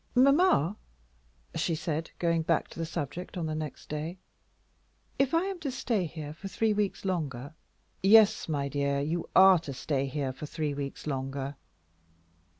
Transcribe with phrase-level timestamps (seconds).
[0.15, 0.77] "Mamma,"
[1.53, 4.17] she said, going back to the subject on the next day,
[5.19, 7.53] "if I am to stay here for three weeks longer"
[8.01, 11.55] "Yes, my dear, you are to stay here for three weeks longer."